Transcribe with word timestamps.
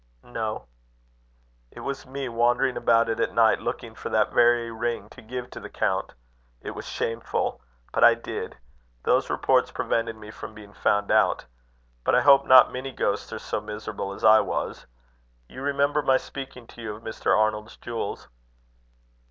"No." 0.23 0.65
"It 1.69 1.81
was 1.81 2.07
me 2.07 2.27
wandering 2.27 2.75
about 2.75 3.07
it 3.07 3.19
at 3.19 3.35
night, 3.35 3.59
looking 3.59 3.93
for 3.93 4.09
that 4.09 4.31
very 4.33 4.71
ring, 4.71 5.09
to 5.09 5.21
give 5.21 5.51
to 5.51 5.59
the 5.59 5.69
count. 5.69 6.15
It 6.59 6.71
was 6.71 6.87
shameful. 6.87 7.61
But 7.93 8.03
I 8.03 8.15
did. 8.15 8.57
Those 9.03 9.29
reports 9.29 9.69
prevented 9.69 10.15
me 10.15 10.31
from 10.31 10.55
being 10.55 10.73
found 10.73 11.11
out. 11.11 11.45
But 12.03 12.15
I 12.15 12.21
hope 12.21 12.47
not 12.47 12.73
many 12.73 12.91
ghosts 12.91 13.31
are 13.31 13.37
so 13.37 13.61
miserable 13.61 14.11
as 14.11 14.23
I 14.23 14.39
was. 14.39 14.87
You 15.47 15.61
remember 15.61 16.01
my 16.01 16.17
speaking 16.17 16.65
to 16.65 16.81
you 16.81 16.95
of 16.95 17.03
Mr. 17.03 17.37
Arnold's 17.37 17.77
jewels?" 17.77 18.27